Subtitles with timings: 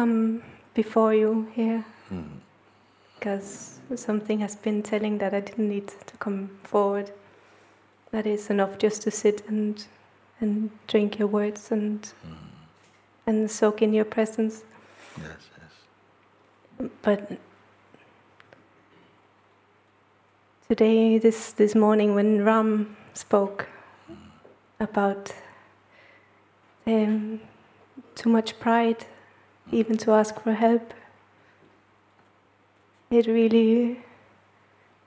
[0.00, 2.22] come before you here hmm.
[3.14, 7.10] because something has been telling that I didn't need to come forward.
[8.10, 9.86] That is enough just to sit and
[10.40, 12.34] and drink your words and hmm.
[13.26, 14.64] and soak in your presence.
[15.18, 16.88] Yes, yes.
[17.02, 17.38] But
[20.68, 23.68] today, this this morning, when Ram spoke
[24.06, 24.14] hmm.
[24.88, 25.34] about
[26.86, 27.40] um,
[28.14, 29.04] too much pride,
[29.72, 30.94] even to ask for help,
[33.10, 34.00] it really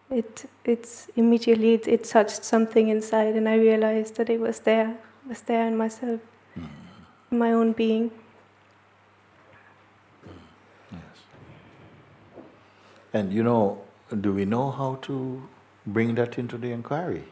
[0.09, 4.97] it it's immediately it, it touched something inside, and I realized that it was there,
[5.27, 6.19] was there in myself,
[7.31, 8.11] in my own being.
[10.91, 11.01] Yes.
[13.13, 13.81] And you know,
[14.21, 15.47] do we know how to
[15.85, 17.23] bring that into the inquiry?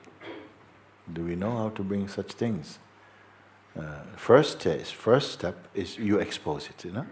[1.13, 2.79] Do we know how to bring such things?
[3.77, 7.05] Uh, first first step is you expose it, you know,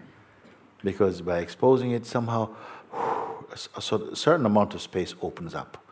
[0.84, 2.50] because by exposing it, somehow
[3.52, 5.84] a certain amount of space opens up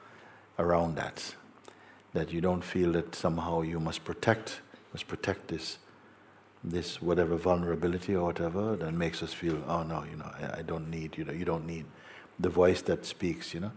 [0.58, 1.34] around that,
[2.12, 4.60] that you don't feel that somehow you must protect,
[4.92, 5.78] must protect this,
[6.62, 10.90] this whatever vulnerability or whatever that makes us feel, oh no, you know, I, don't
[10.90, 11.84] need, you know, you don't need
[12.38, 13.72] the voice that speaks, you know,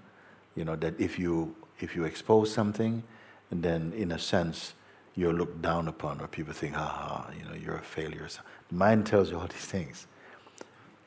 [0.55, 3.03] you know that if you if you expose something,
[3.49, 4.73] then in a sense
[5.15, 8.27] you're looked down upon, or people think, ha ha, you know, you're a failure.
[8.69, 10.07] The mind tells you all these things.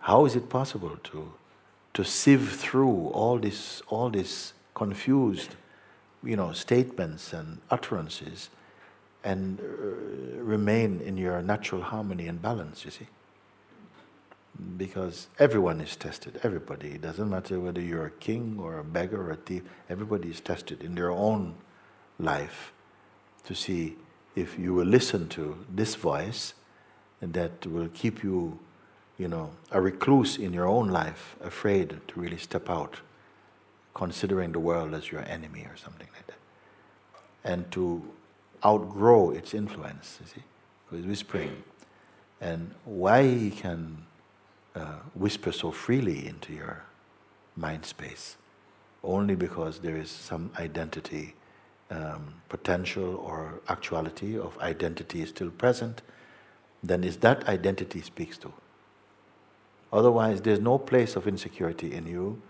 [0.04, 1.32] How is it possible to
[1.94, 5.56] to sieve through all this all this confused,
[6.22, 8.50] you know, statements and utterances,
[9.22, 12.84] and uh, remain in your natural harmony and balance?
[12.84, 13.06] You see
[14.76, 16.40] because everyone is tested.
[16.42, 16.90] Everybody.
[16.92, 19.62] It doesn't matter whether you're a king or a beggar or a thief.
[19.88, 21.54] Everybody is tested in their own
[22.18, 22.72] life
[23.46, 23.96] to see
[24.34, 26.54] if you will listen to this voice
[27.20, 28.58] that will keep you,
[29.18, 32.98] you know, a recluse in your own life, afraid to really step out,
[33.94, 36.36] considering the world as your enemy or something like that,
[37.44, 38.02] and to
[38.64, 40.18] outgrow its influence.
[40.20, 40.42] You see,
[40.90, 41.62] because whispering,
[42.40, 44.04] and why he can
[44.74, 46.82] uh, whisper so freely into your
[47.56, 48.36] mind space?
[49.04, 51.34] Only because there is some identity
[51.90, 56.02] um, potential or actuality of identity is still present.
[56.82, 58.52] Then is that identity speaks to
[59.94, 62.42] otherwise there's no place of insecurity in you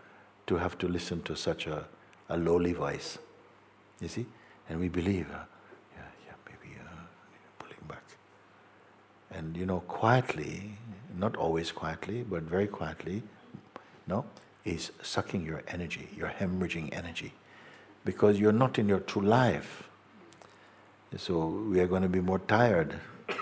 [0.46, 1.84] to have to listen to such a,
[2.28, 3.18] a lowly voice.
[4.00, 4.26] You see?
[4.68, 5.44] And we believe uh,
[5.96, 7.04] yeah yeah maybe uh,
[7.58, 8.02] pulling back.
[9.30, 10.78] And you know quietly
[11.16, 13.22] not always quietly but very quietly
[14.06, 14.24] no
[14.64, 17.34] is sucking your energy you're hemorrhaging energy.
[18.04, 19.88] Because you're not in your true life.
[21.16, 23.00] So we are going to be more tired.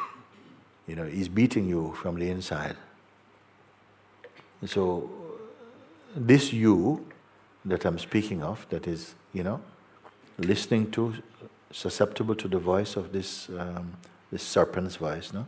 [0.89, 2.77] You know he's beating you from the inside
[4.67, 5.11] so
[6.15, 7.07] this you
[7.65, 9.61] that i'm speaking of that is you know
[10.39, 11.15] listening to
[11.71, 13.93] susceptible to the voice of this um,
[14.31, 15.47] this serpent's voice no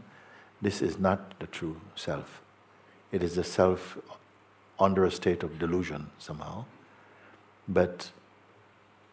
[0.65, 2.41] this is not the true self.
[3.13, 3.99] It is the self
[4.81, 6.65] under a state of delusion somehow.
[7.69, 8.11] But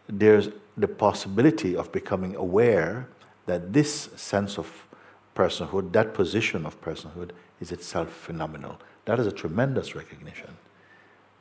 [0.07, 0.47] there's
[0.77, 3.09] the possibility of becoming aware
[3.47, 4.87] that this sense of
[5.35, 8.79] personhood, that position of personhood, is itself phenomenal.
[9.05, 10.57] That is a tremendous recognition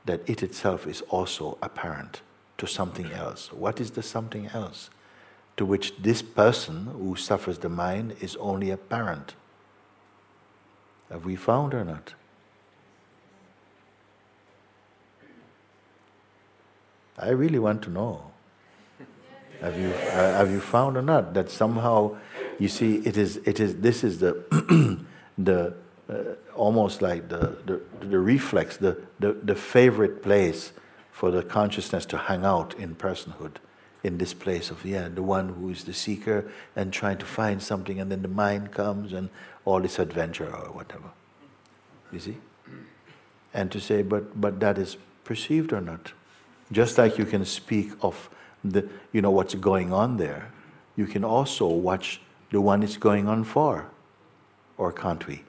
[0.06, 2.22] that it itself is also apparent
[2.58, 3.52] to something else.
[3.52, 4.90] What is the something else?
[5.56, 9.34] To which this person who suffers the mind is only apparent.
[11.10, 12.14] Have we found or not?
[17.18, 18.30] I really want to know.
[19.60, 22.16] Have you, uh, have you found or not that somehow,
[22.60, 25.04] you see, it is, it is, this is the,
[25.38, 25.74] the
[26.10, 30.72] uh, almost like the, the, the reflex, the, the, the favorite place
[31.10, 33.56] for the consciousness to hang out in personhood,
[34.02, 37.62] in this place of, yeah, the one who is the seeker and trying to find
[37.62, 39.30] something, and then the mind comes and
[39.64, 41.10] all this adventure or whatever.
[42.12, 42.36] You see?
[43.54, 46.12] And to say, but, but that is perceived or not.
[46.72, 48.28] Just like you can speak of
[48.62, 50.52] the, you know, what's going on there,
[50.96, 52.20] you can also watch
[52.50, 53.90] the one it's going on for.
[54.76, 55.44] Or can't we?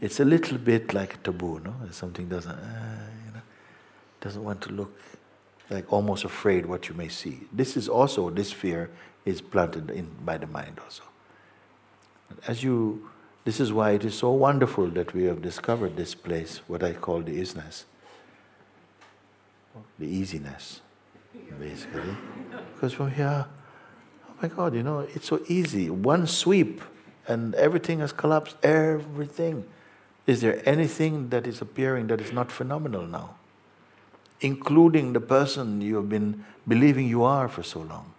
[0.00, 1.74] It's a little bit like a taboo, no?
[1.90, 3.42] Something doesn't, uh, you know,
[4.20, 4.98] doesn't want to look
[5.70, 7.40] like almost afraid what you may see.
[7.52, 8.90] This is also, this fear
[9.24, 11.04] is planted in by the mind also.
[12.46, 13.08] As you,
[13.44, 16.92] this is why it is so wonderful that we have discovered this place, what I
[16.92, 17.84] call the isness,
[19.98, 20.80] the easiness,
[21.58, 22.16] basically.
[22.74, 23.46] Because from here,
[24.34, 25.88] oh my God, you know, it's so easy.
[25.90, 26.82] One sweep
[27.26, 29.64] and everything has collapsed, everything.
[30.26, 33.36] Is there anything that is appearing that is not phenomenal now?
[34.40, 38.12] Including the person you have been believing you are for so long,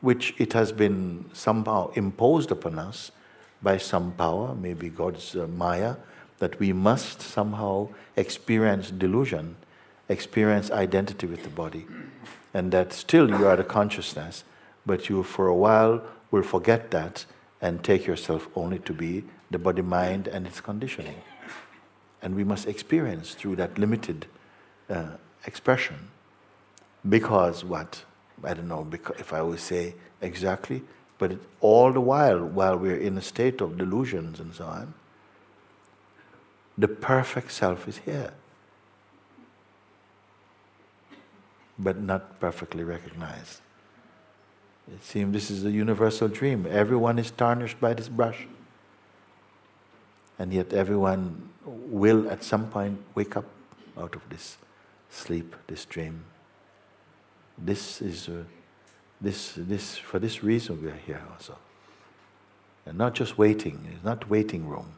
[0.00, 3.12] which it has been somehow imposed upon us
[3.62, 5.96] by some power, maybe God's uh, Maya,
[6.38, 9.56] that we must somehow experience delusion,
[10.08, 11.86] experience identity with the body,
[12.52, 14.44] and that still you are the consciousness,
[14.86, 17.26] but you for a while will forget that
[17.60, 21.20] and take yourself only to be the body mind and its conditioning.
[22.22, 24.26] And we must experience through that limited
[24.88, 26.10] uh, expression.
[27.08, 28.04] Because what?
[28.44, 28.88] I don't know
[29.18, 30.82] if I would say exactly,
[31.18, 34.94] but it, all the while, while we're in a state of delusions and so on,
[36.76, 38.32] the perfect self is here.
[41.78, 43.60] But not perfectly recognized.
[44.92, 46.66] It seems this is a universal dream.
[46.68, 48.46] Everyone is tarnished by this brush.
[50.38, 53.46] And yet everyone will at some point wake up
[53.98, 54.58] out of this
[55.10, 56.24] sleep, this dream.
[57.58, 58.44] This is uh,
[59.20, 61.56] this this for this reason we are here also.
[62.84, 64.92] And not just waiting, it's not waiting room.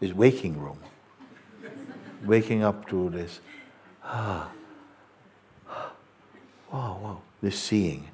[0.00, 0.78] It's waking room.
[2.24, 3.40] Waking up to this
[4.04, 4.50] ah
[6.72, 8.08] wow wow this seeing.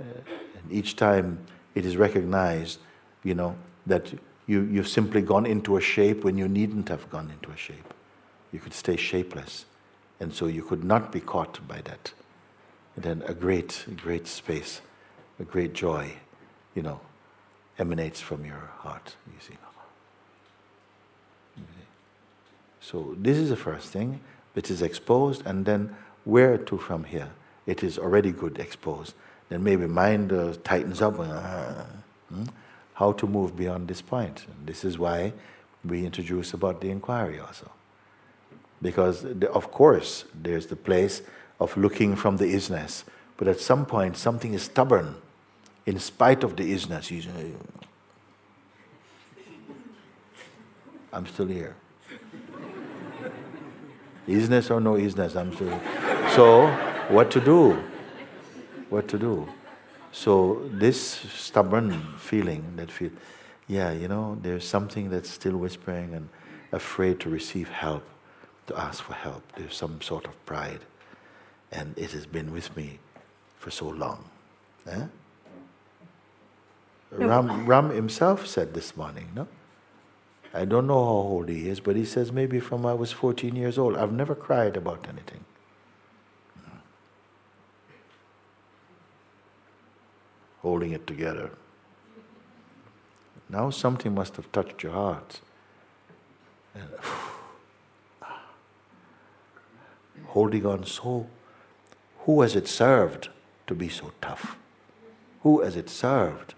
[0.00, 1.38] Uh, and each time
[1.74, 2.78] it is recognized,
[3.24, 3.56] you know,
[3.86, 4.12] that
[4.46, 7.92] you, you've simply gone into a shape when you needn't have gone into a shape.
[8.52, 9.64] You could stay shapeless.
[10.20, 12.12] And so you could not be caught by that.
[12.94, 14.80] And then a great, great space,
[15.38, 16.12] a great joy,
[16.74, 17.00] you know,
[17.78, 19.56] emanates from your heart, you see.
[22.86, 24.20] So this is the first thing.
[24.54, 27.30] It is exposed, and then where to from here?
[27.66, 29.14] It is already good exposed.
[29.48, 31.18] Then maybe mind uh, tightens up.
[31.18, 31.84] Uh,
[32.28, 32.44] hmm?
[32.96, 34.46] how to move beyond this point.
[34.48, 35.34] And this is why
[35.84, 37.70] we introduce about the inquiry also.
[38.80, 41.22] Because, the, of course, there's the place
[41.60, 43.04] of looking from the isness,
[43.36, 45.16] but at some point, something is stubborn
[45.84, 47.10] in spite of the isness.
[47.10, 47.52] You say,
[51.12, 51.76] I'm still here.
[54.28, 56.30] isness or no isness, I'm still here.
[56.34, 56.66] So,
[57.08, 57.82] what to do?
[58.90, 59.48] What to do?
[60.12, 63.10] So this stubborn feeling, that feel,
[63.68, 66.28] yeah, you know, there's something that's still whispering and
[66.72, 68.04] afraid to receive help,
[68.66, 69.42] to ask for help.
[69.56, 70.80] There's some sort of pride,
[71.70, 72.98] and it has been with me
[73.58, 74.24] for so long.
[74.86, 75.06] Eh?
[77.10, 79.46] Ram, Ram himself said this morning, no?
[80.54, 83.54] I don't know how old he is, but he says maybe from I was 14
[83.54, 83.96] years old.
[83.96, 85.44] I've never cried about anything.
[90.66, 91.50] Holding it together.
[93.48, 95.40] Now something must have touched your heart.
[96.74, 96.88] And,
[100.26, 101.28] holding on so,
[102.24, 103.28] who has it served
[103.68, 104.56] to be so tough?
[105.44, 106.54] Who has it served?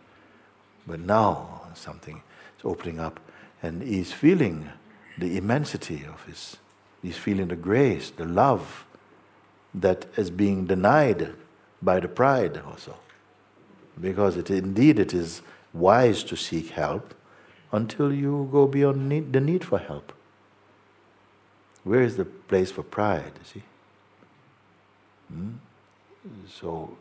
[0.86, 2.22] But now something
[2.58, 3.20] is opening up,
[3.62, 4.72] and he's feeling
[5.18, 6.56] the immensity of his,
[7.02, 8.86] he's feeling the grace, the love
[9.74, 11.34] that is being denied
[11.82, 12.96] by the pride also
[14.00, 17.14] because it, indeed it is wise to seek help
[17.72, 20.12] until you go beyond need, the need for help.
[21.84, 23.62] Where is the place for pride, see?
[25.28, 25.52] Hmm?
[26.48, 26.96] So,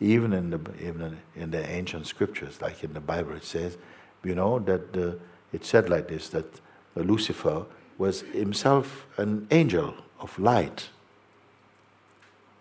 [0.00, 3.76] even in the even in the ancient scriptures, like in the Bible, it says,
[4.24, 5.18] you know, that the,
[5.52, 6.60] it said like this that
[6.94, 7.66] Lucifer
[7.98, 10.88] was himself an angel of light,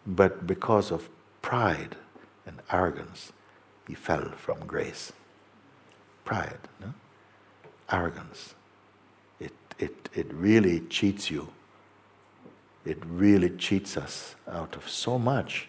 [0.06, 1.10] but because of
[1.42, 1.96] pride
[2.46, 3.32] and arrogance,
[3.90, 5.12] he fell from grace.
[6.24, 6.94] Pride, no?
[7.92, 8.54] arrogance.
[9.40, 11.50] It, it, it really cheats you.
[12.86, 15.68] It really cheats us out of so much.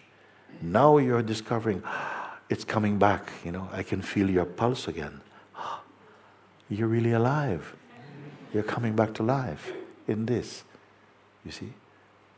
[0.61, 3.31] Now you're discovering ah, it's coming back.
[3.43, 5.21] You know, I can feel your pulse again.
[6.69, 7.75] You're really alive.
[8.53, 9.73] You're coming back to life
[10.07, 10.63] in this.
[11.43, 11.73] You see?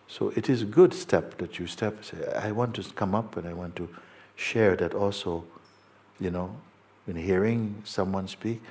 [0.08, 2.06] So it is a good step that you step.
[2.06, 3.90] Say, I want to come up and I want to
[4.36, 5.44] share that also
[6.20, 6.56] you know,
[7.08, 8.62] in hearing someone speak,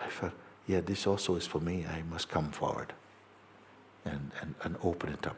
[0.00, 0.32] I felt,
[0.66, 1.86] yeah, this also is for me.
[1.86, 2.92] I must come forward
[4.04, 5.36] and, and, and open it up.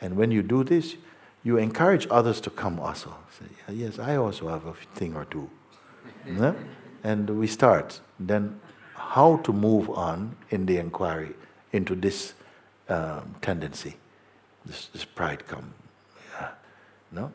[0.00, 0.96] And when you do this,
[1.44, 3.14] you encourage others to come also.
[3.38, 5.48] Say, yes, I also have a thing or two.
[6.26, 6.54] yeah?
[7.02, 8.00] And we start.
[8.18, 8.60] Then,
[8.94, 11.34] how to move on in the inquiry
[11.72, 12.34] into this
[12.88, 13.96] um, tendency,
[14.64, 15.74] this, this pride come.
[16.32, 16.48] Yeah.
[17.12, 17.32] No?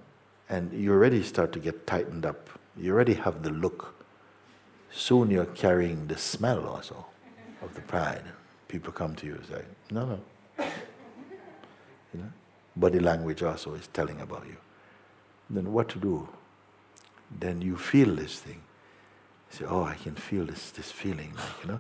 [0.50, 3.96] And you already start to get tightened up you already have the look.
[4.92, 7.06] soon you're carrying the smell also
[7.62, 8.24] of the pride.
[8.68, 10.20] People come to you and say, no, no.
[12.14, 12.32] You know?
[12.76, 14.58] Body language also is telling about you.
[15.50, 16.30] Then what to do?
[17.40, 18.62] Then you feel this thing.
[19.52, 21.80] You say, oh, I can feel this, this feeling, like, you know.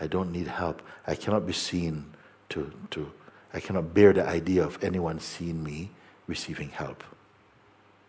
[0.00, 0.82] I don't need help.
[1.06, 2.12] I cannot be seen
[2.50, 3.12] to, to,
[3.54, 5.90] I cannot bear the idea of anyone seeing me
[6.26, 7.04] receiving help.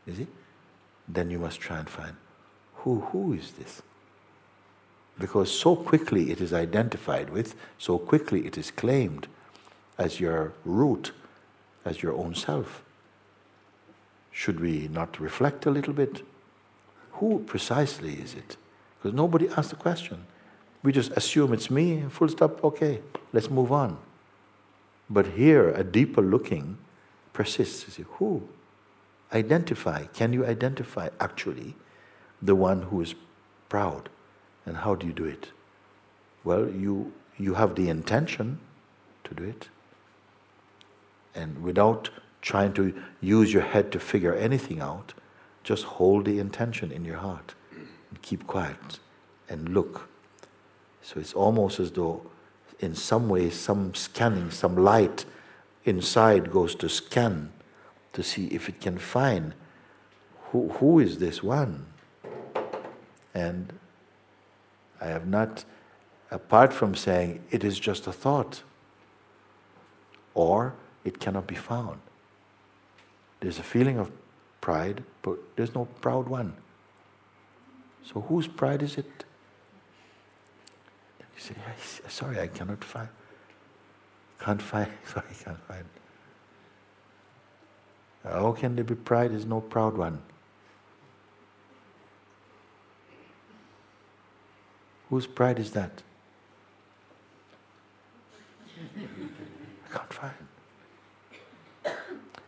[0.06, 0.28] You see?
[1.08, 2.16] Then you must try and find
[2.84, 3.82] who, who is this?
[5.18, 9.28] Because so quickly it is identified with, so quickly it is claimed
[9.98, 11.12] as your root,
[11.86, 12.84] as your own self.
[14.32, 16.24] Should we not reflect a little bit?
[17.14, 18.58] Who precisely is it?
[18.98, 20.26] Because nobody asked the question.
[20.82, 23.00] We just assume it's me, full stop, okay,
[23.32, 23.98] let's move on.
[25.10, 26.78] But here, a deeper looking
[27.32, 27.86] persists.
[27.86, 28.50] You see, who?
[29.32, 30.06] Identify.
[30.08, 31.76] Can you identify actually
[32.44, 33.16] the one who is
[33.70, 34.10] proud?
[34.66, 35.52] And how do you do it?
[36.44, 38.60] Well, you, you have the intention
[39.24, 39.70] to do it.
[41.36, 42.10] And without
[42.42, 45.14] trying to use your head to figure anything out,
[45.64, 49.00] just hold the intention in your heart and keep quiet
[49.50, 50.10] and look.
[51.02, 52.26] So it's almost as though,
[52.80, 55.26] in some way, some scanning, some light
[55.86, 57.52] inside goes to scan
[58.14, 59.54] to see if it can find
[60.52, 61.88] who, who is this one.
[63.34, 63.74] And
[65.02, 65.66] I have not,
[66.32, 68.64] apart from saying it is just a thought,
[70.34, 72.00] or it cannot be found.
[73.40, 74.12] There's a feeling of
[74.62, 76.56] pride, but there's no proud one.
[78.04, 79.26] So whose pride is it?
[81.20, 81.56] You say,
[82.08, 83.10] sorry, I cannot find.
[84.40, 84.92] Can't find.
[85.06, 85.86] Sorry, I can't find.
[88.24, 89.32] How can there be pride?
[89.32, 90.22] There's no proud one.
[95.14, 96.02] Whose pride is that?
[98.98, 100.34] I can't find.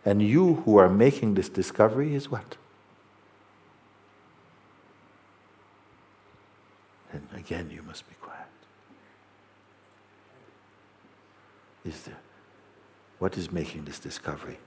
[0.03, 2.57] And you who are making this discovery is what?
[7.13, 8.47] And again, you must be quiet.
[11.85, 12.17] Is there?
[13.19, 14.57] What is making this discovery?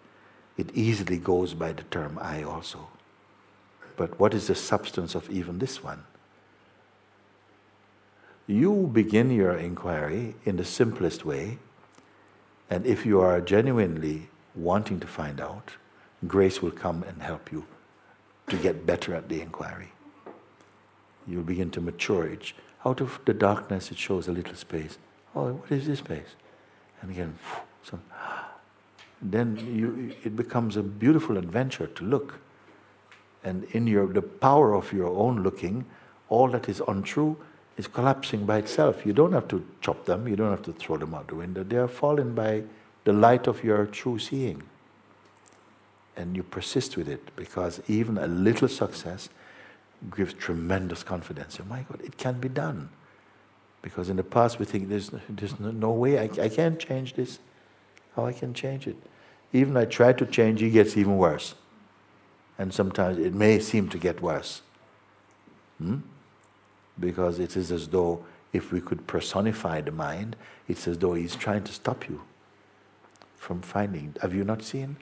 [0.56, 2.86] It easily goes by the term I also.
[3.96, 6.04] But what is the substance of even this one?
[8.48, 11.58] You begin your inquiry in the simplest way,
[12.70, 15.72] and if you are genuinely wanting to find out,
[16.26, 17.66] grace will come and help you
[18.48, 19.92] to get better at the inquiry.
[21.26, 22.26] You'll begin to mature.
[22.26, 22.54] It,
[22.86, 24.96] out of the darkness, it shows a little space.
[25.36, 26.34] Oh, what is this space?
[27.02, 27.38] And again,
[27.82, 28.00] so,
[29.22, 32.40] then you, it becomes a beautiful adventure to look.
[33.44, 35.84] And in your, the power of your own looking,
[36.30, 37.36] all that is untrue
[37.78, 39.06] is collapsing by itself.
[39.06, 41.62] You don't have to chop them, you don't have to throw them out the window.
[41.62, 42.64] They are fallen by
[43.04, 44.64] the light of your true seeing.
[46.16, 49.28] And you persist with it because even a little success
[50.14, 51.58] gives tremendous confidence.
[51.60, 52.90] Oh my God, it can be done.
[53.80, 57.38] Because in the past we think there's, there's no way, I, I can't change this.
[58.16, 58.96] How I can change it?
[59.52, 61.54] Even I try to change, it gets even worse.
[62.58, 64.62] And sometimes it may seem to get worse.
[65.78, 65.98] Hmm?
[67.00, 70.36] Because it is as though if we could personify the mind,
[70.68, 72.22] it's as though he's trying to stop you
[73.36, 74.14] from finding.
[74.22, 74.96] Have you not seen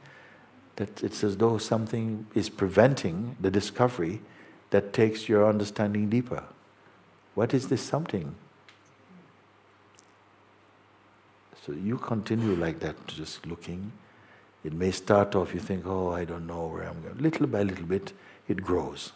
[0.76, 4.20] that it's as though something is preventing the discovery
[4.70, 6.44] that takes your understanding deeper?
[7.34, 8.34] What is this something?
[11.64, 13.92] So you continue like that, just looking.
[14.64, 17.18] It may start off, you think, oh, I don't know where I'm going.
[17.18, 18.12] Little by little bit,
[18.48, 19.12] it grows.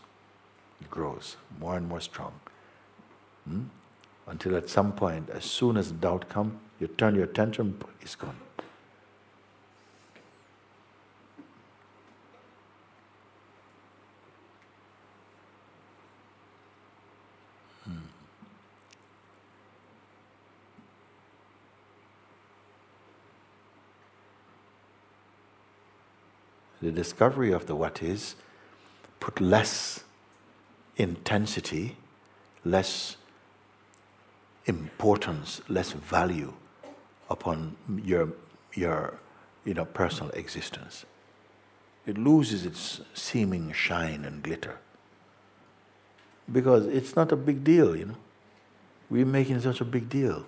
[0.80, 2.32] It grows more and more strong.
[3.50, 3.62] Hmm?
[4.28, 8.36] Until at some point, as soon as doubt comes, you turn your attention, it's gone.
[17.84, 17.90] Hmm.
[26.80, 28.36] The discovery of the what is
[29.18, 30.04] put less
[30.96, 31.96] intensity,
[32.64, 33.16] less
[34.70, 36.54] importance, less value
[37.28, 38.32] upon your,
[38.74, 39.18] your
[39.64, 41.04] you know, personal existence.
[42.06, 44.78] It loses its seeming shine and glitter.
[46.50, 48.16] Because it's not a big deal, you know.
[49.10, 50.46] We're making such a big deal.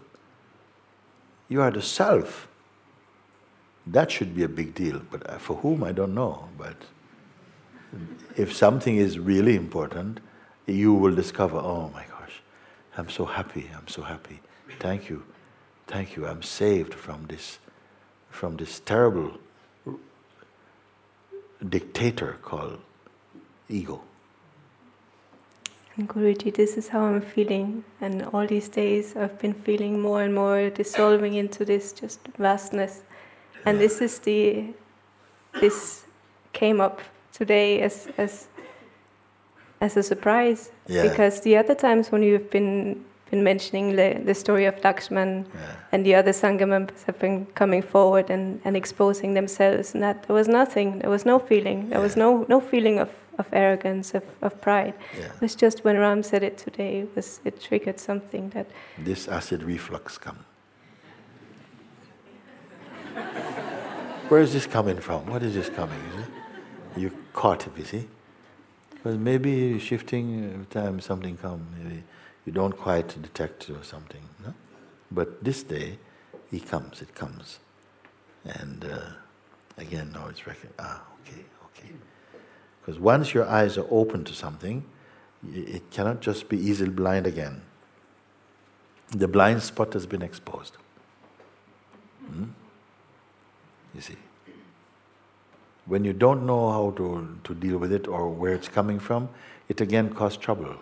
[1.49, 2.49] You are the self.
[3.87, 6.49] That should be a big deal, but uh, for whom I don't know.
[6.57, 6.77] But
[8.37, 10.21] if something is really important,
[10.67, 12.12] you will discover, oh my gosh,
[12.97, 14.41] I'm so happy, I'm so happy.
[14.79, 15.25] Thank you,
[15.87, 16.27] thank you.
[16.27, 17.59] I'm saved from this,
[18.31, 19.39] from this terrible
[21.69, 22.81] dictator called
[23.69, 24.03] ego.
[25.97, 27.85] And Guruji, this is how I'm feeling.
[28.01, 33.03] And all these days I've been feeling more and more dissolving into this just vastness.
[33.67, 34.65] And this is the,
[35.61, 36.05] this
[36.53, 37.01] came up
[37.33, 38.49] today as, as,
[39.83, 40.71] as a surprise.
[40.87, 41.03] Yeah.
[41.09, 45.75] Because the other times when you've been, been mentioning the, the story of Lakshman Yeah.
[45.93, 50.17] and the other Sangha members have been coming forward and, and exposing themselves, and that
[50.25, 54.15] there was nothing, there was no feeling, there was no, no feeling of, of arrogance,
[54.15, 54.95] of, of pride.
[55.19, 55.25] Yeah.
[55.35, 58.67] It was just when Ram said it today, it, was, it triggered something that
[58.99, 60.39] This acid reflux come.
[64.29, 65.27] Where is this coming from?
[65.27, 65.99] What is this coming?
[66.97, 68.09] You caught it, you see?
[69.03, 72.05] Because maybe shifting time something comes, maybe
[72.47, 74.23] you don't quite detect or something.
[74.45, 74.55] No?
[75.11, 75.99] But this day,
[76.53, 77.59] he comes, it comes.
[78.45, 79.01] And uh,
[79.77, 81.91] again, now it's reckoned, ah, okay, okay.
[82.81, 84.85] Because once your eyes are open to something,
[85.53, 87.63] it cannot just be easily blind again.
[89.11, 90.77] The blind spot has been exposed.
[92.25, 92.45] Hmm?
[93.97, 94.17] You see.
[95.87, 99.29] When you don't know how to, to deal with it or where it's coming from,
[99.69, 100.77] it again causes trouble.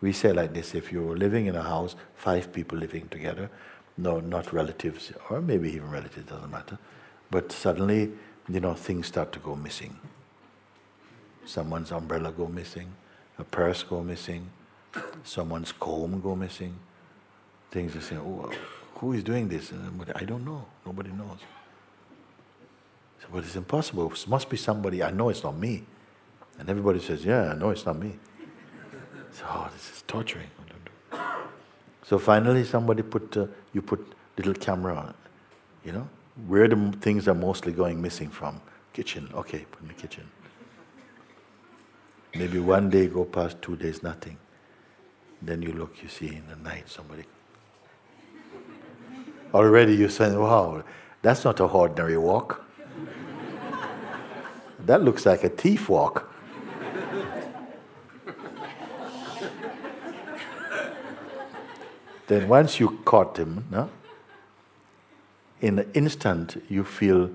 [0.00, 3.50] We say like this if you're living in a house, five people living together,
[3.96, 6.78] no, not relatives, or maybe even relatives, doesn't matter,
[7.30, 8.12] but suddenly,
[8.48, 9.98] you know, things start to go missing.
[11.44, 12.92] Someone's umbrella go missing,
[13.38, 14.50] a purse go missing,
[15.24, 16.74] someone's comb go missing.
[17.70, 18.52] Things are saying, oh,
[18.96, 19.72] who is doing this?
[20.14, 20.66] I don't know.
[20.84, 21.38] Nobody knows.
[23.22, 24.12] So, but it's impossible.
[24.12, 25.02] It must be somebody.
[25.02, 25.84] I know it's not me.
[26.58, 28.18] And everybody says, yeah, I know it's not me.
[29.34, 30.50] So, oh, this is torturing.
[32.04, 36.06] So finally, somebody put, uh, you put little camera on, it, you know,
[36.46, 38.60] where the things are mostly going missing from.
[38.92, 40.28] Kitchen, okay, put in the kitchen.
[42.34, 44.36] Maybe one day go past, two days, nothing.
[45.40, 47.24] Then you look, you see in the night somebody.
[49.54, 50.84] Already you're saying, wow,
[51.22, 52.61] that's not a ordinary walk.
[54.86, 56.28] That looks like a thief walk.
[62.26, 63.90] then once you caught him, no?
[65.62, 67.30] in an instant you feel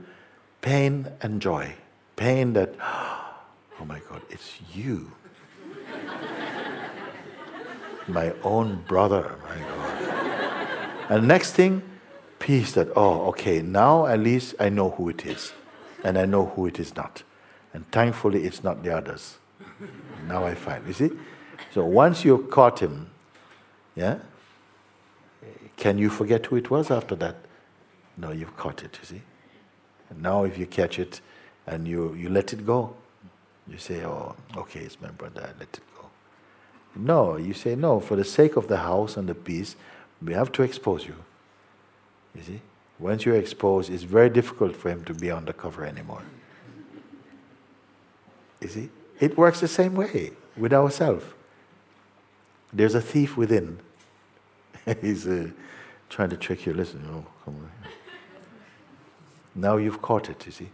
[0.62, 1.73] pain and joy.
[2.15, 5.12] Pain that, oh my God, it's you.
[8.07, 11.12] my own brother, my God.
[11.12, 11.81] and next thing,
[12.39, 15.53] peace that, oh, okay, now at least I know who it is.
[16.03, 17.23] And I know who it is not.
[17.77, 19.37] And thankfully, it's not the others.
[20.27, 21.11] now I find, you see?
[21.75, 23.11] So once you've caught him,
[23.95, 24.17] yeah,
[25.75, 27.35] can you forget who it was after that?
[28.17, 29.21] No, you've caught it, you see.
[30.09, 31.21] And now if you catch it
[31.67, 32.95] and you, you let it go,
[33.67, 36.07] you say, oh, okay, it's my brother, I let it go.
[36.95, 39.75] No, you say, no, for the sake of the house and the peace,
[40.19, 41.17] we have to expose you.
[42.33, 42.61] You see?
[42.97, 46.23] Once you're exposed, it's very difficult for him to be undercover anymore.
[48.62, 48.89] You see?
[49.20, 51.26] It works the same way with ourselves.
[52.74, 53.80] There's a thief within.
[55.02, 55.50] He's uh,
[56.10, 56.74] trying to trick you.
[56.74, 57.72] Listen, oh, come on.
[59.56, 60.70] Now you've caught it, you see.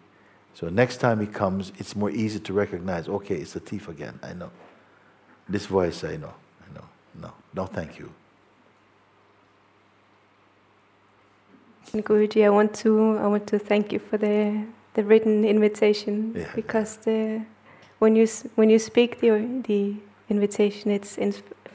[0.53, 4.19] So next time he comes, it's more easy to recognize, okay, it's a thief again.
[4.21, 4.51] I know.
[5.47, 6.33] This voice, I know.
[6.69, 6.85] I know.
[7.19, 8.11] No, no, thank you.
[11.93, 14.65] Guruji, I want to I want to thank you for the
[14.95, 16.51] the written invitation Yeah.
[16.55, 17.45] because the
[18.03, 19.29] when you when you speak the
[19.67, 19.95] the
[20.29, 21.17] invitation, it's,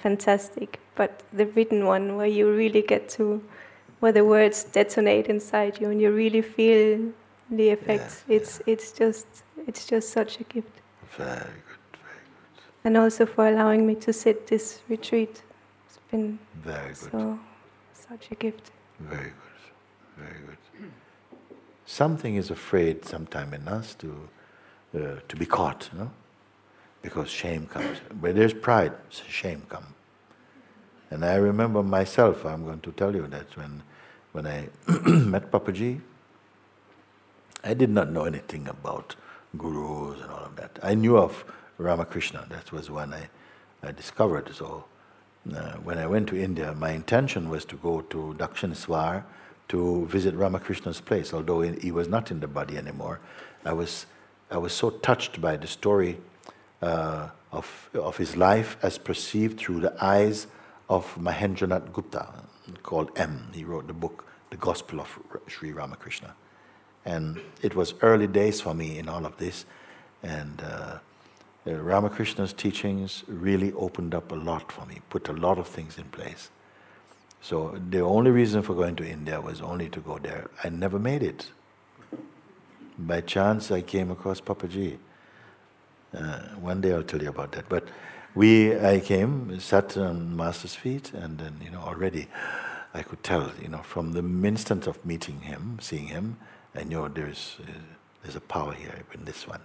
[0.02, 0.78] fantastic.
[0.94, 3.42] But the written one, where you really get to
[4.00, 7.12] where the words detonate inside you and you really feel
[7.50, 9.26] the effects, Yeah, it's it's just
[9.66, 10.74] it's just such a gift.
[11.16, 12.62] Very good, very good.
[12.84, 15.42] And also for allowing me to sit this retreat,
[15.86, 17.10] it's been Very good.
[17.10, 17.38] so
[18.08, 18.70] such a gift.
[19.00, 19.62] Very good.
[20.16, 20.90] Very good.
[21.86, 24.08] Something is afraid sometime in us to,
[24.94, 26.10] uh, to be caught, you know?
[27.02, 27.98] Because shame comes.
[28.20, 28.92] Where there's pride,
[29.28, 29.86] shame comes.
[31.10, 33.82] And I remember myself, I'm going to tell you that when,
[34.32, 34.68] when I
[35.08, 36.00] met Papaji,
[37.64, 39.16] I did not know anything about
[39.56, 40.78] gurus and all of that.
[40.82, 41.44] I knew of
[41.78, 43.30] Ramakrishna, that was when I,
[43.82, 44.54] I discovered.
[44.54, 44.84] So
[45.54, 49.24] uh, when I went to India, my intention was to go to Dakshineswar
[49.68, 53.20] to visit Ramakrishna's place, although he he was not in the body anymore.
[53.64, 54.06] I was,
[54.50, 56.18] I was so touched by the story
[56.80, 60.46] uh, of, of his life as perceived through the eyes
[60.88, 62.28] of Mahendranath Gupta
[62.82, 63.50] called M.
[63.52, 66.34] He wrote the book, The Gospel of Sri Ramakrishna.
[67.04, 69.64] And it was early days for me in all of this.
[70.22, 70.98] And uh,
[71.64, 76.04] Ramakrishna's teachings really opened up a lot for me, put a lot of things in
[76.04, 76.50] place.
[77.40, 80.50] So the only reason for going to India was only to go there.
[80.64, 81.50] I never made it.
[82.98, 84.98] By chance, I came across Papaji.
[86.12, 87.68] Uh, one day I'll tell you about that.
[87.68, 87.86] But
[88.34, 92.26] we, I came, sat on Master's feet, and then, you know, already
[92.94, 96.38] I could tell, you know, from the instant of meeting him, seeing him,
[96.74, 97.70] I knew there's, uh,
[98.22, 99.60] there's a power here in this one.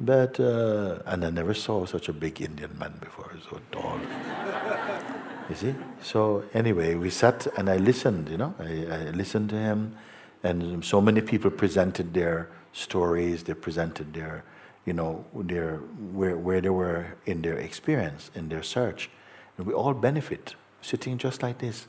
[0.00, 4.00] But, uh, and I never saw such a big Indian man before, so tall.
[5.50, 5.74] you see?
[6.00, 9.96] So, anyway, we sat and I listened, you know, I, I listened to him,
[10.42, 14.44] and so many people presented their stories, they presented their,
[14.86, 19.10] you know, their, where, where they were in their experience, in their search.
[19.56, 21.86] And we all benefit, sitting just like this,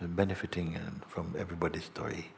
[0.00, 2.30] benefiting uh, from everybody's story.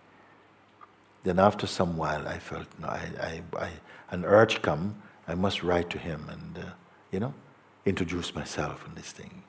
[1.24, 3.70] Then after some while, I felt, no, I, I, I,
[4.10, 6.70] an urge come, I must write to him and, uh,
[7.12, 7.34] you know,
[7.84, 9.42] introduce myself and this thing.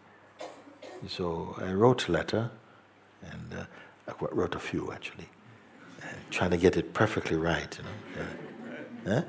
[1.07, 2.51] So I wrote a letter,
[3.23, 3.65] and uh,
[4.07, 5.29] I wrote a few actually,
[6.29, 8.25] trying to get it perfectly right, you know.
[9.05, 9.23] Yeah.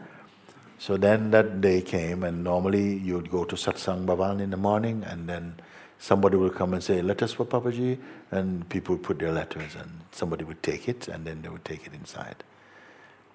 [0.78, 4.56] So then that day came, and normally you would go to Satsang Bhavan in the
[4.56, 5.54] morning, and then
[5.98, 7.98] somebody would come and say, Letters for Papaji,
[8.32, 11.64] and people would put their letters, and somebody would take it, and then they would
[11.64, 12.42] take it inside.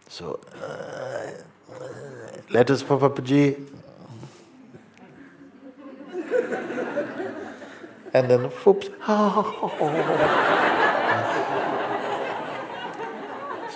[0.09, 1.31] So, uh,
[2.49, 3.65] letters for Papaji.
[8.13, 8.89] and then, whoops.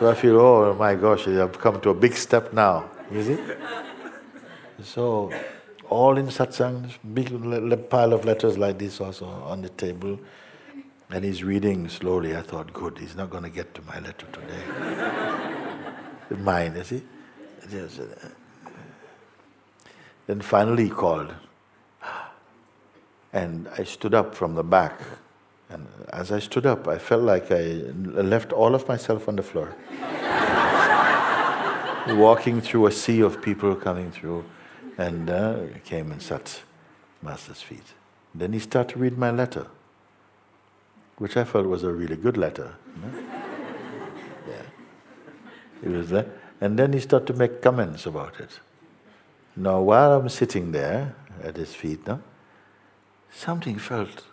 [0.01, 2.89] so I feel, oh my gosh, I've come to a big step now.
[3.11, 3.37] You see?
[4.83, 5.31] So,
[5.91, 7.29] all in satsang, big
[7.87, 10.19] pile of letters like this also on the table.
[11.11, 12.35] And he's reading slowly.
[12.35, 14.63] I thought, good, he's not going to get to my letter today.
[16.39, 17.03] Mine, you see?
[17.71, 18.07] Uh,
[20.25, 21.31] then finally he called.
[23.33, 24.99] And I stood up from the back.
[25.71, 27.63] And as I stood up, I felt like I
[28.33, 29.75] left all of myself on the floor
[32.07, 34.43] walking through a sea of people coming through,
[34.97, 36.61] and uh, came and sat
[37.21, 37.93] Master's feet.
[38.33, 39.67] Then he started to read my letter,
[41.17, 42.75] which I felt was a really good letter.
[44.47, 44.63] Yeah.
[45.83, 46.25] It was there.
[46.59, 48.59] And then he started to make comments about it.
[49.55, 52.21] Now, while I'm sitting there at his feet, no,
[53.29, 54.23] something felt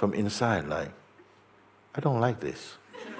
[0.00, 0.88] from inside like,
[1.94, 2.78] I don't like this.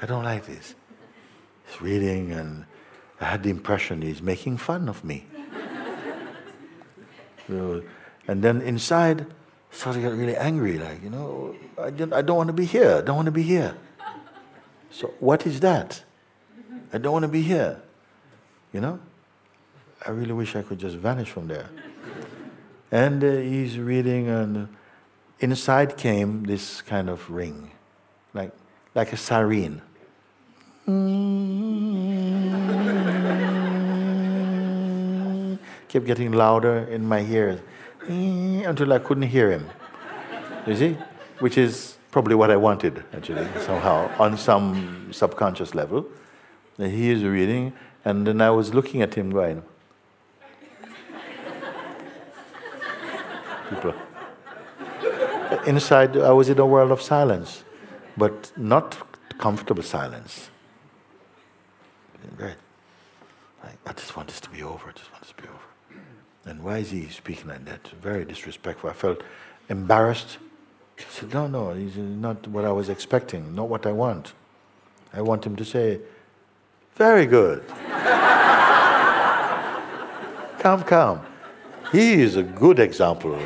[0.00, 0.76] I don't like this.
[1.66, 2.64] He's reading, and
[3.20, 5.26] I had the impression he's making fun of me.
[7.48, 7.82] and
[8.28, 9.26] then inside,
[9.72, 12.64] started to get really angry, like, you know, I don't, I don't want to be
[12.64, 13.74] here, I don't want to be here.
[14.92, 16.04] So, what is that?
[16.92, 17.82] I don't want to be here.
[18.72, 19.00] You know?
[20.06, 21.68] I really wish I could just vanish from there.
[22.94, 24.68] And uh, he's reading, and
[25.40, 27.72] inside came this kind of ring,
[28.32, 28.52] like,
[28.94, 29.82] like a siren.
[35.88, 37.58] Kept getting louder in my ears
[38.06, 39.68] until I couldn't hear him.
[40.64, 40.96] You see?
[41.40, 46.06] Which is probably what I wanted, actually, somehow, on some subconscious level.
[46.76, 47.72] He is reading,
[48.04, 49.64] and then I was looking at him going,
[53.74, 53.94] People.
[55.66, 57.64] Inside, I was in a world of silence,
[58.16, 58.96] but not
[59.38, 60.50] comfortable silence
[62.38, 62.56] Right.
[63.62, 64.88] Like, I just want this to be over.
[64.88, 65.58] I just want this to be over.
[66.46, 67.88] And why is he speaking like that?
[68.00, 68.90] Very disrespectful.
[68.90, 69.22] I felt
[69.68, 70.38] embarrassed.
[70.98, 74.32] I said, no, no, he's not what I was expecting, not what I want.
[75.12, 76.00] I want him to say,
[76.94, 77.66] very good.
[80.58, 81.26] come, come.
[81.94, 83.38] He is a good example.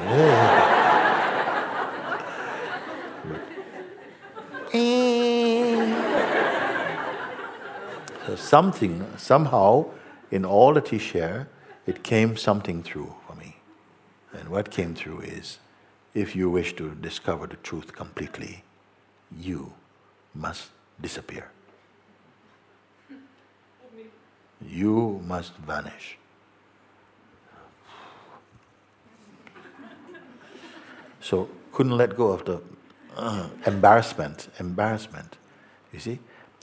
[8.37, 9.90] Something, somehow,
[10.30, 11.46] in all that he shared,
[11.87, 13.56] it came something through for me.
[14.32, 15.58] And what came through is
[16.14, 18.64] if you wish to discover the truth completely,
[19.38, 19.74] you
[20.34, 21.50] must disappear.
[24.66, 26.16] You must vanish.
[31.28, 32.60] So couldn't let go of the
[33.16, 35.36] uh, embarrassment, embarrassment.
[35.92, 36.18] You see?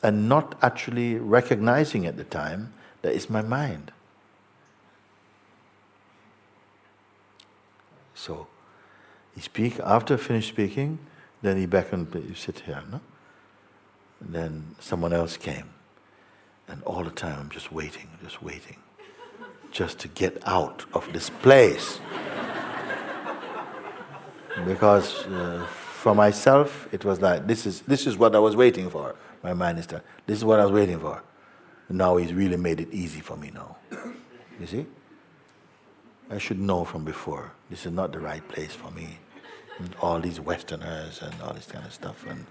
[0.06, 3.92] and not actually recognizing at the time that it's my mind.
[8.14, 8.46] So,
[9.34, 11.00] He speak after finished speaking,
[11.42, 13.02] then he beckoned, you sit here, no?
[14.22, 15.70] And then someone else came.
[16.68, 18.78] And all the time I'm just waiting, just waiting,
[19.72, 22.00] just to get out of this place.
[24.64, 28.90] Because uh, for myself, it was like, this is, this is what I was waiting
[28.90, 29.16] for.
[29.44, 31.22] My mind is telling, this is what I was waiting for.
[31.90, 33.78] Now he's really made it easy for me now.
[34.60, 34.86] You see?
[36.30, 39.18] I should know from before, this is not the right place for me.
[39.78, 42.26] And all these Westerners and all this kind of stuff.
[42.28, 42.46] And,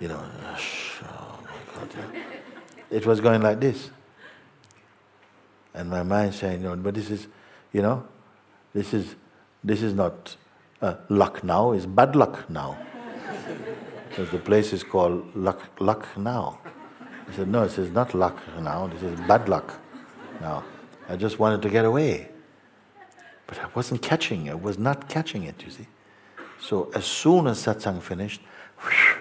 [0.00, 0.22] you know,
[1.02, 1.90] oh my God.
[2.90, 3.90] It was going like this.
[5.74, 7.26] And my mind saying, you know, but this is,
[7.72, 8.06] you know,
[8.72, 9.16] this is,
[9.64, 10.36] this is not
[10.84, 12.76] uh, luck now, it's bad luck now.
[14.08, 16.58] because the place is called luck, luck now.
[17.28, 19.80] I said, no, this is not luck now, this is bad luck
[20.40, 20.62] now.
[21.08, 22.28] I just wanted to get away.
[23.46, 25.86] But I wasn't catching, I was not catching it, you see.
[26.60, 28.40] So as soon as satsang finished,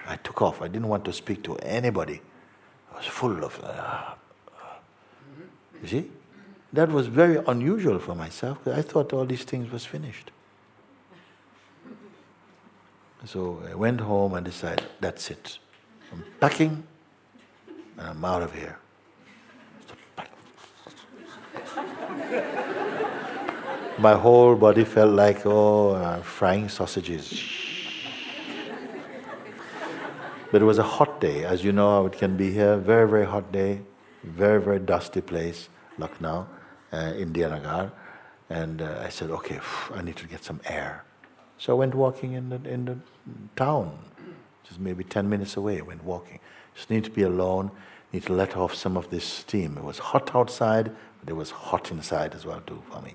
[0.08, 0.62] I took off.
[0.62, 2.22] I didn't want to speak to anybody.
[2.92, 3.60] I was full of.
[3.64, 4.16] Uh,
[5.82, 6.12] you see?
[6.74, 10.32] That was very unusual for myself because I thought all these things was finished.
[13.26, 15.60] So I went home and decided, that's it.
[16.12, 16.84] I'm packing
[17.98, 18.78] and I'm out of here.
[24.00, 27.44] My whole body felt like, oh, frying sausages.
[30.52, 31.46] but it was a hot day.
[31.46, 32.78] As you know, it can be here.
[32.78, 33.82] Very, very hot day.
[34.24, 36.48] Very, very dusty place, Lucknow,
[36.92, 37.92] uh, Indira Nagar.
[38.50, 39.60] And uh, I said, okay,
[39.96, 41.06] I need to get some air.
[41.64, 42.98] So I went walking in the, in the
[43.56, 43.98] town,
[44.68, 45.78] just maybe 10 minutes away.
[45.78, 46.42] I went walking.
[46.76, 47.72] Just need to be alone,
[48.12, 49.78] need to let off some of this steam.
[49.78, 53.14] It was hot outside, but it was hot inside as well, too, for me.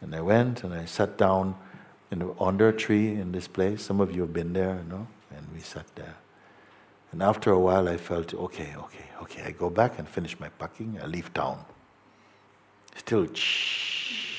[0.00, 1.54] And I went and I sat down
[2.08, 3.82] the, under a tree in this place.
[3.82, 6.16] Some of you have been there, you know, and we sat there.
[7.10, 9.42] And after a while, I felt, okay, okay, okay.
[9.42, 10.98] I go back and finish my packing.
[11.02, 11.66] I leave town.
[12.96, 14.31] Still, shh.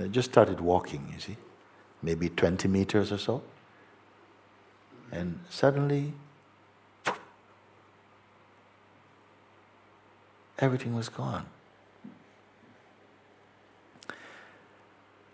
[0.00, 1.36] I just started walking, you see,
[2.02, 3.42] maybe 20 meters or so.
[5.12, 6.12] And suddenly,
[10.58, 11.46] everything was gone.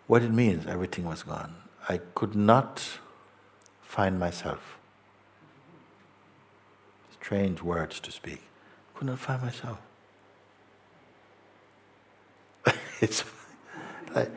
[0.07, 1.55] What it means, everything was gone.
[1.89, 2.99] I could not
[3.81, 4.77] find myself.
[7.13, 8.43] Strange words to speak.
[8.95, 9.79] Could not find myself.
[13.01, 13.25] it's
[14.15, 14.31] like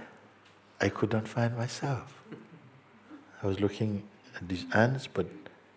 [0.83, 2.23] I could not find myself.
[3.41, 4.03] I was looking
[4.35, 5.27] at these ants, but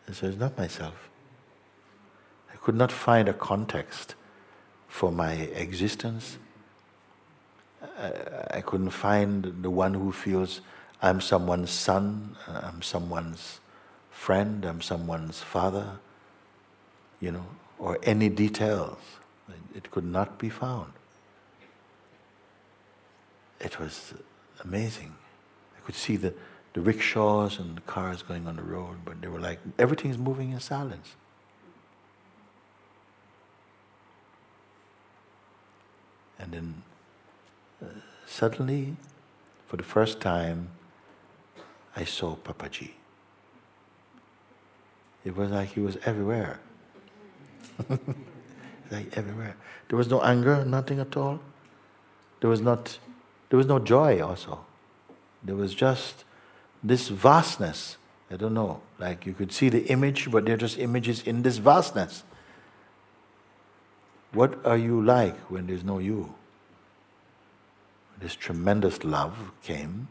[0.08, 1.08] it it's not myself.
[2.52, 4.16] I could not find a context
[4.88, 6.38] for my existence
[8.50, 10.60] I couldn't find the one who feels
[11.02, 13.60] I'm someone's son, I'm someone's
[14.10, 15.98] friend, I'm someone's father,
[17.20, 17.46] you know,
[17.78, 18.98] or any details.
[19.74, 20.92] It could not be found.
[23.60, 24.14] It was
[24.64, 25.14] amazing.
[25.76, 26.34] I could see the,
[26.72, 30.52] the rickshaws and the cars going on the road, but they were like, everything's moving
[30.52, 31.14] in silence.
[36.38, 36.82] And then
[37.82, 37.86] uh,
[38.26, 38.96] suddenly,
[39.66, 40.68] for the first time,
[41.96, 42.90] I saw Papaji.
[45.24, 46.60] It was like he was everywhere.
[48.90, 49.56] like everywhere.
[49.88, 51.40] There was no anger, nothing at all.
[52.40, 52.98] There was not
[53.48, 54.64] there was no joy also.
[55.42, 56.24] There was just
[56.82, 57.96] this vastness.
[58.30, 58.80] I don't know.
[58.98, 62.24] Like you could see the image, but they're just images in this vastness.
[64.32, 66.34] What are you like when there's no you?
[68.20, 70.08] this tremendous love came,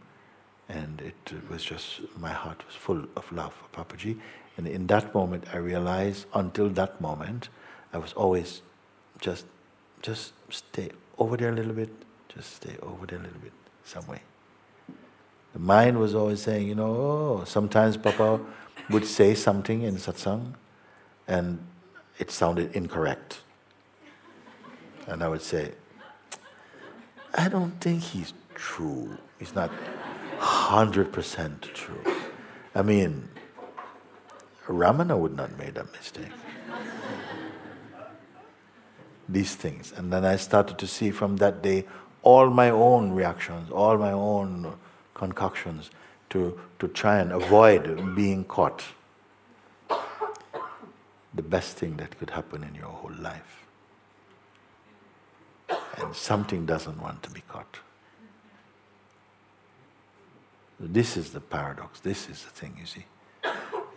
[0.69, 4.19] and it was just, my heart was full of love for Papaji.
[4.58, 7.50] And in that moment, I realized, until that moment,
[7.93, 8.62] I was always
[9.19, 9.45] just,
[10.02, 11.89] just stay over there a little bit,
[12.36, 14.21] just stay over there a little bit, some way.
[15.54, 18.41] The mind was always saying, you know, oh, sometimes Papa
[18.89, 20.54] would say something in satsang,
[21.28, 21.60] and
[22.19, 23.39] it sounded incorrect.
[25.08, 25.71] And I would say,
[27.34, 29.17] I don't think he's true.
[29.39, 29.71] He's not
[30.39, 32.04] 100% true.
[32.74, 33.30] I mean,
[34.67, 36.32] Ramana would not make that mistake.
[39.30, 39.93] These things.
[39.95, 41.86] And then I started to see from that day
[42.25, 44.73] all my own reactions, all my own
[45.13, 45.91] concoctions
[46.31, 48.83] to, to try and avoid being caught.
[51.33, 53.65] The best thing that could happen in your whole life
[55.97, 57.79] and something doesn't want to be caught.
[60.79, 61.99] This is the paradox.
[61.99, 63.05] This is the thing, you see.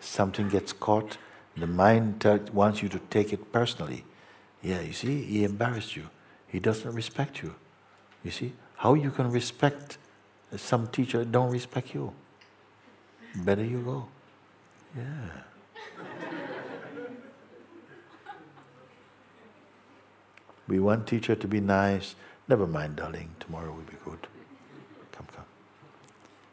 [0.01, 1.19] Something gets caught,
[1.57, 4.05] the mind wants you to take it personally.
[4.63, 6.09] Yeah, you see, he embarrassed you.
[6.47, 7.57] He doesn't respect you.
[8.25, 9.99] You see, how you can respect
[10.57, 12.13] some teacher don't respect you.
[13.35, 14.09] Better you go.
[14.97, 15.05] Yeah.
[20.67, 22.15] we want teacher to be nice.
[22.49, 23.31] Never mind, darling.
[23.41, 24.27] Tomorrow will be good.
[25.13, 25.45] Come, come.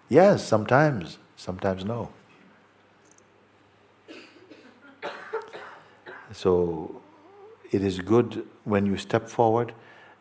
[0.10, 1.18] Yes, sometimes.
[1.38, 2.12] Sometimes no.
[6.34, 7.02] So
[7.72, 9.74] it is good when you step forward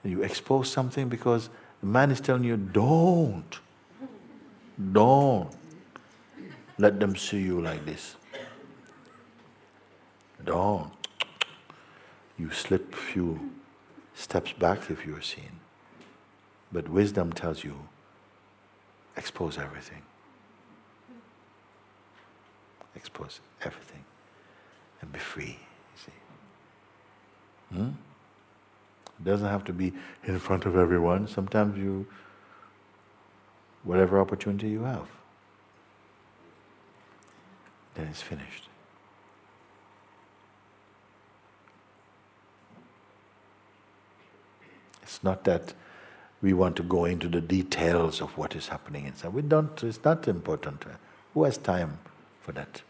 [0.08, 1.48] you expose something because
[1.80, 3.58] the man is telling you, don't.
[4.92, 5.50] Don't.
[6.78, 8.16] Let them see you like this.
[10.44, 10.90] Don't.
[12.38, 13.52] You slip few
[14.14, 15.60] steps back if you are seen.
[16.72, 17.76] But wisdom tells you,
[19.16, 20.02] expose everything.
[22.96, 24.04] Expose everything.
[25.00, 26.12] And be free, you see.
[27.76, 27.90] Hmm?
[29.24, 31.26] It doesn't have to be in front of everyone.
[31.28, 32.06] Sometimes you,
[33.82, 35.06] whatever opportunity you have,
[37.94, 38.68] then it's finished.
[45.02, 45.72] It's not that
[46.42, 49.32] we want to go into the details of what is happening inside.
[49.32, 50.84] We don't, it's not important.
[51.32, 51.98] Who has time
[52.42, 52.82] for that?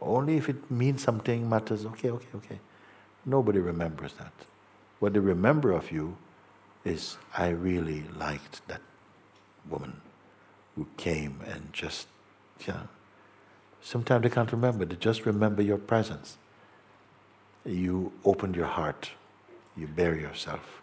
[0.00, 2.60] Only if it means something matters, okay, okay, okay.
[3.26, 4.32] Nobody remembers that.
[5.00, 6.16] What they remember of you
[6.84, 8.80] is, I really liked that
[9.68, 10.00] woman
[10.76, 12.06] who came and just,
[12.66, 12.82] yeah.
[13.82, 16.38] Sometimes they can't remember, they just remember your presence.
[17.64, 19.10] You opened your heart,
[19.76, 20.80] you bare yourself.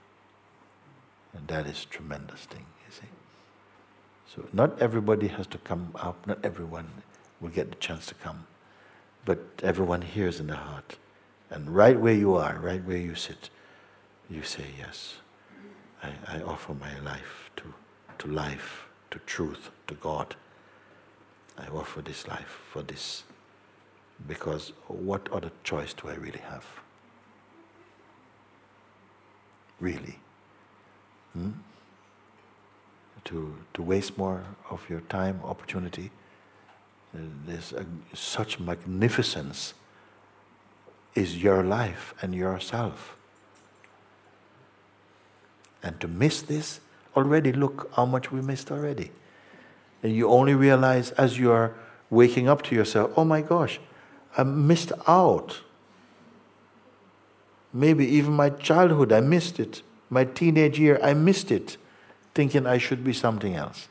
[1.34, 3.08] And that is tremendous thing, you see.
[4.36, 6.90] So not everybody has to come up, not everyone
[7.40, 8.48] will get the chance to come.
[9.26, 10.98] But everyone hears in the heart.
[11.54, 13.52] And right where you are, right where you sit,
[14.28, 15.18] you say, Yes,
[16.02, 17.74] I, I offer my life to,
[18.18, 20.36] to life, to truth, to God.
[21.56, 23.24] I offer this life for this.
[24.28, 26.66] Because what other choice do I really have?
[29.80, 30.18] Really?
[31.34, 31.52] Hmm?
[33.26, 36.10] To, to waste more of your time, opportunity.
[37.14, 37.86] Uh, there's a,
[38.16, 39.76] such magnificence
[41.16, 43.16] is your life and yourself.
[45.82, 46.80] And to miss this,
[47.16, 49.12] already look how much we missed already.
[50.02, 51.74] And you only realize as you are
[52.10, 53.80] waking up to yourself, oh my gosh,
[54.38, 55.62] I missed out.
[57.72, 59.82] Maybe even my childhood, I missed it.
[60.10, 61.78] My teenage year, I missed it,
[62.36, 63.88] thinking I should be something else.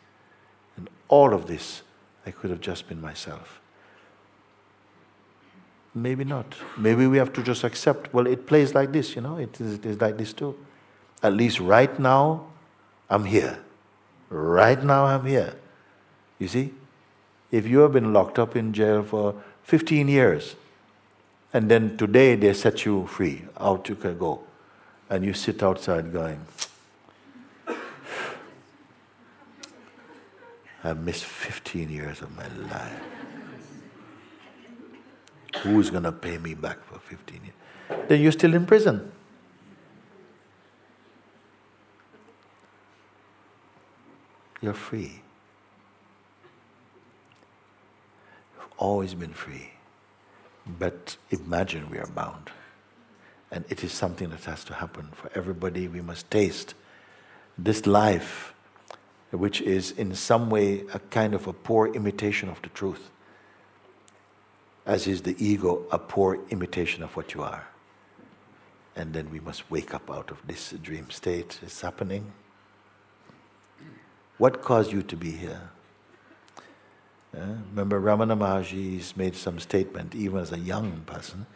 [0.77, 1.83] And all of this,
[2.27, 3.62] I could have just been myself.
[5.95, 6.55] Maybe not.
[6.77, 9.75] Maybe we have to just accept, well, it plays like this, you know, it is,
[9.75, 10.59] it is like this too.
[11.23, 12.47] At least right now,
[13.11, 13.59] I'm here.
[14.31, 15.55] Right now, I'm here.
[16.39, 16.73] You see?
[17.51, 20.57] If you have been locked up in jail for 15 years,
[21.53, 24.41] and then today they set you free, out you can go,
[25.11, 26.41] and you sit outside going,
[30.83, 33.22] I missed 15 years of my life.
[35.61, 38.09] Who's going to pay me back for 15 years?
[38.09, 39.13] Then you're still in prison.
[44.61, 45.23] You're free.
[48.55, 49.71] You've always been free.
[50.67, 52.51] But imagine we are bound.
[53.51, 55.89] And it is something that has to happen for everybody.
[55.89, 56.75] We must taste
[57.59, 58.55] this life,
[59.31, 63.11] which is in some way a kind of a poor imitation of the truth
[64.85, 67.69] as is the ego, a poor imitation of what you are.
[68.97, 71.61] And then we must wake up out of this dream state.
[71.63, 72.33] It's happening.
[74.39, 75.71] What caused you to be here?
[77.35, 81.47] Uh, remember, Ramana Maharshi made some statement, even as a young person.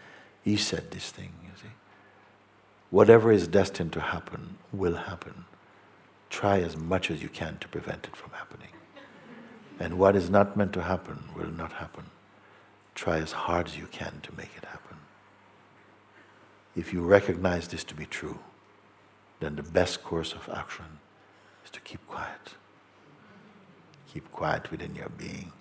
[0.43, 1.69] He said this thing, you see.
[2.91, 5.45] Whatever is destined to happen will happen.
[6.31, 8.71] Try as much as you can to prevent it from happening.
[9.79, 12.05] And what is not meant to happen will not happen
[12.97, 14.97] try as hard as you can to make it happen.
[16.75, 18.39] If you recognize this to be true,
[19.39, 20.99] then the best course of action
[21.65, 22.55] is to keep quiet.
[24.13, 25.53] Keep quiet within your being.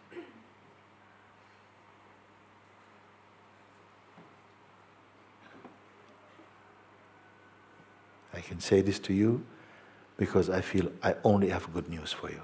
[8.34, 9.46] I can say this to you
[10.18, 12.42] because I feel I only have good news for you.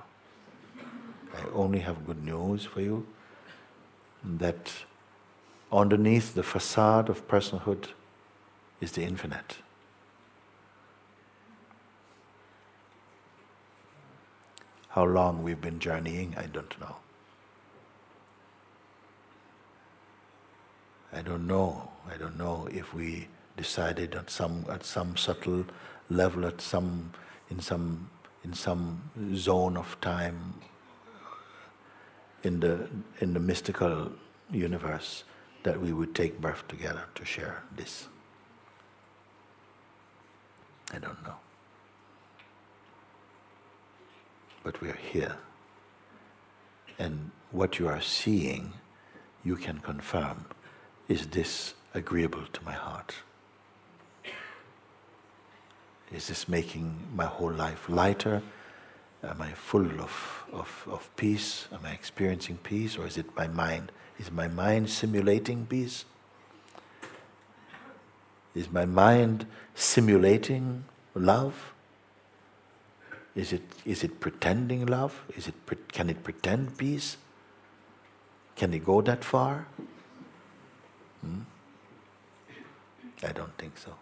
[1.34, 3.08] I only have good news for you
[4.24, 4.72] that
[5.72, 7.88] underneath the facade of personhood
[8.80, 9.58] is the infinite.
[14.90, 16.98] How long we've been journeying, I don't know.
[21.14, 21.90] I don't know.
[22.14, 25.66] I don't know if we decided at some at some subtle
[26.10, 27.12] level, at some
[27.50, 28.10] in some
[28.44, 30.56] in some zone of time
[32.44, 32.90] in the
[33.20, 34.12] in the mystical
[34.52, 35.24] universe
[35.64, 38.08] that we would take birth together to share this.
[40.94, 41.36] I don't know.
[44.64, 45.38] But we are here.
[47.00, 48.74] And what you are seeing,
[49.44, 50.46] you can confirm
[51.08, 53.16] is this agreeable to my heart?
[56.14, 58.42] Is this making my whole life lighter?
[59.24, 61.68] Am I full of, of, of peace?
[61.72, 62.98] Am I experiencing peace?
[62.98, 63.92] Or is it my mind?
[64.20, 66.06] Is my mind simulating peace?
[68.56, 69.46] Is my mind
[69.76, 71.74] simulating love?
[73.36, 75.22] Is it, is it pretending love?
[75.38, 75.56] Is it,
[75.92, 77.18] can it pretend peace?
[78.56, 79.68] Can it go that far?
[81.22, 81.42] Hmm?
[83.24, 83.96] I don't think so.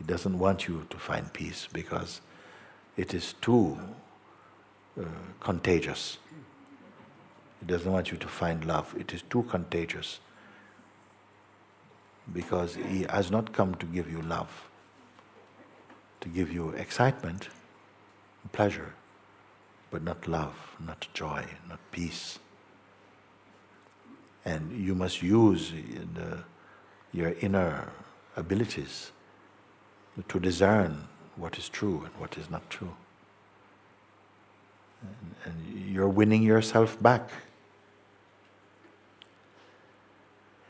[0.00, 2.20] It doesn't want you to find peace because
[2.96, 3.78] it is too
[4.98, 5.04] uh,
[5.40, 6.18] contagious.
[7.60, 8.94] He doesn't want you to find love.
[8.98, 10.20] It is too contagious
[12.32, 14.68] because he has not come to give you love,
[16.20, 17.48] to give you excitement,
[18.52, 18.94] pleasure,
[19.90, 22.38] but not love, not joy, not peace.
[24.44, 25.72] And you must use
[26.14, 26.44] the,
[27.12, 27.92] your inner
[28.36, 29.10] abilities
[30.28, 32.94] to discern what is true and what is not true.
[35.02, 37.28] And, and you're winning yourself back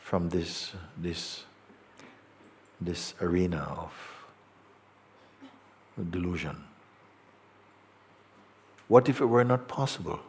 [0.01, 1.45] from this, this,
[2.81, 3.93] this arena of
[6.11, 6.65] delusion.
[8.89, 10.21] What if it were not possible?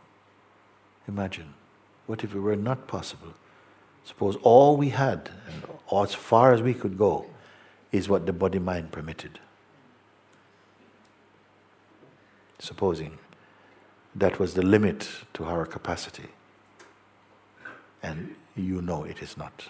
[1.07, 1.53] Imagine.
[2.07, 3.33] What if it were not possible?
[4.03, 7.25] Suppose all we had, and as far as we could go,
[7.91, 9.39] is what the body mind permitted.
[12.59, 13.17] Supposing
[14.15, 16.29] that was the limit to our capacity,
[18.01, 19.65] and you know it is not.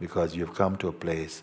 [0.00, 1.42] Because you've come to a place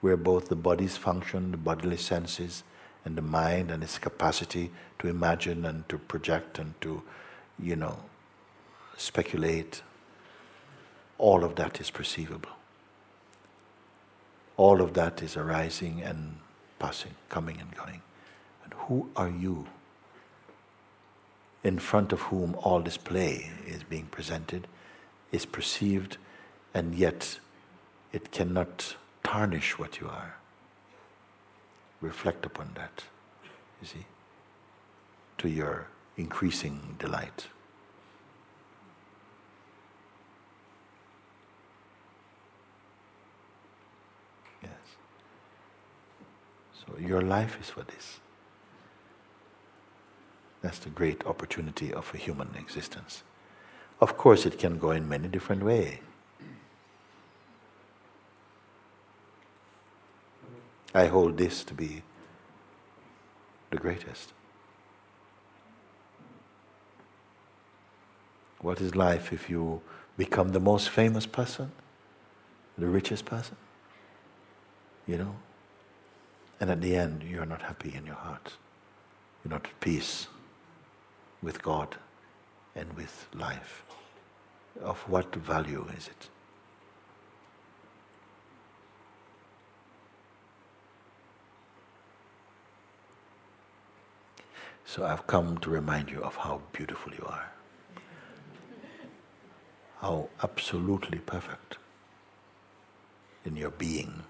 [0.00, 2.64] where both the body's function, the bodily senses,
[3.04, 7.02] and the mind and its capacity to imagine and to project and to,
[7.58, 7.98] you know,
[8.96, 9.82] speculate,
[11.18, 12.50] all of that is perceivable.
[14.56, 16.36] All of that is arising and
[16.78, 18.02] passing, coming and going.
[18.88, 19.66] Who are you
[21.62, 24.66] in front of whom all this play is being presented,
[25.30, 26.16] is perceived,
[26.74, 27.38] and yet
[28.12, 30.36] it cannot tarnish what you are?
[32.00, 33.04] Reflect upon that,
[33.80, 34.06] you see,
[35.38, 37.46] to your increasing delight.
[44.62, 44.72] Yes.
[46.72, 48.20] So your life is for this.
[50.62, 53.22] That's the great opportunity of a human existence.
[54.00, 55.98] Of course, it can go in many different ways.
[60.94, 62.02] I hold this to be
[63.70, 64.32] the greatest.
[68.60, 69.80] What is life if you
[70.18, 71.70] become the most famous person,
[72.76, 73.56] the richest person?
[75.06, 75.36] You know?
[76.58, 78.54] And at the end, you're not happy in your heart.
[79.42, 80.26] You're not at peace
[81.42, 81.96] with God
[82.74, 83.84] and with life.
[84.82, 86.28] Of what value is it?
[94.84, 97.50] So I've come to remind you of how beautiful you are.
[100.00, 101.76] How absolutely perfect
[103.44, 104.24] in your being.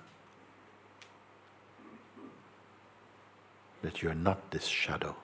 [3.83, 5.17] that you're not this shadow.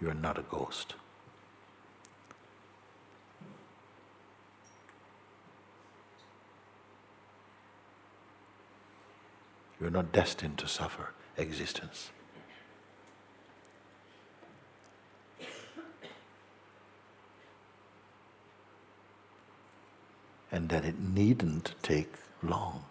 [0.00, 0.94] You are not a ghost.
[9.80, 12.10] You're not destined to suffer existence.
[20.50, 22.84] And that it needn't take long.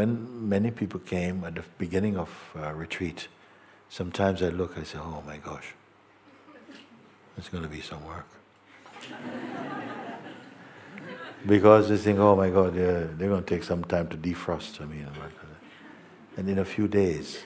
[0.00, 3.28] When many people came at the beginning of uh, retreat,
[3.90, 5.74] sometimes I look, I say, oh my gosh,
[7.36, 8.30] it's going to be some work.
[11.46, 14.80] because they think, oh my God, they're, they're going to take some time to defrost.
[14.80, 15.06] I mean,
[16.38, 17.40] and in a few days,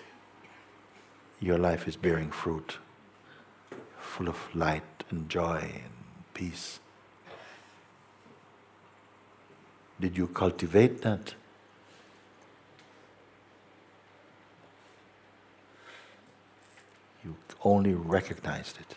[1.41, 2.79] your life is bearing fruit,
[3.99, 5.95] full of light and joy and
[6.35, 6.79] peace.
[10.01, 11.35] Did you cultivate that?
[17.25, 18.97] You only recognized it.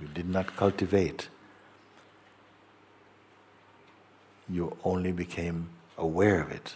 [0.00, 1.28] You did not cultivate.
[4.48, 6.74] You only became aware of it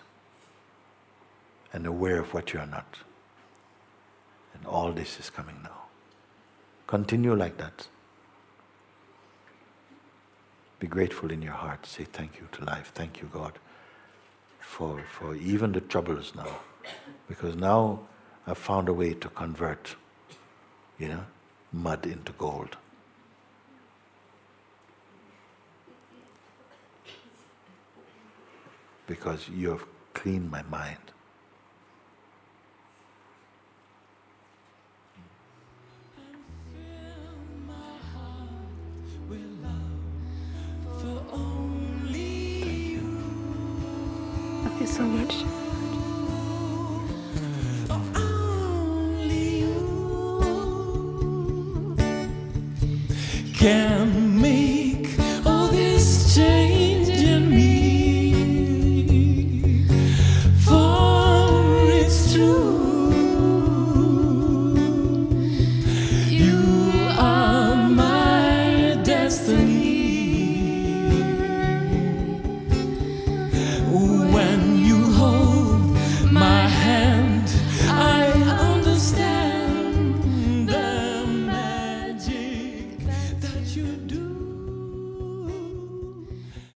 [1.73, 2.99] and aware of what you are not.
[4.55, 5.83] And all this is coming now.
[6.87, 7.89] Continue like that.
[10.79, 11.87] Be grateful in your heart.
[11.87, 12.93] Say thank you to life.
[12.95, 13.59] Thank you, God,
[14.67, 16.57] for, for even the troubles now.
[17.29, 18.01] Because now
[18.47, 19.95] I've found a way to convert,
[20.99, 21.25] you know,
[21.73, 22.77] mud into gold.
[29.07, 30.99] Because you have cleaned my mind.